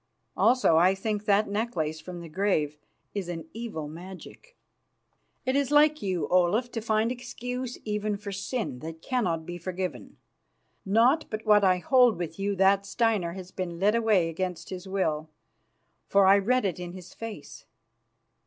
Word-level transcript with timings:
Also 0.35 0.77
I 0.77 0.95
think 0.95 1.25
that 1.25 1.47
necklace 1.47 1.99
from 2.01 2.21
the 2.21 2.27
grave 2.27 2.75
is 3.13 3.29
an 3.29 3.47
evil 3.53 3.87
magic." 3.87 4.57
"It 5.45 5.55
is 5.55 5.69
like 5.69 6.01
you, 6.01 6.27
Olaf, 6.29 6.71
to 6.71 6.81
find 6.81 7.11
excuse 7.11 7.77
even 7.85 8.17
for 8.17 8.31
sin 8.31 8.79
that 8.79 9.03
cannot 9.03 9.45
be 9.45 9.59
forgiven. 9.59 10.17
Not 10.87 11.27
but 11.29 11.45
what 11.45 11.63
I 11.63 11.77
hold 11.77 12.17
with 12.17 12.39
you 12.39 12.55
that 12.55 12.83
Steinar 12.87 13.33
has 13.33 13.51
been 13.51 13.77
led 13.77 13.93
away 13.93 14.27
against 14.27 14.71
his 14.71 14.87
will, 14.87 15.29
for 16.07 16.25
I 16.25 16.39
read 16.39 16.65
it 16.65 16.79
in 16.79 16.93
his 16.93 17.13
face. 17.13 17.67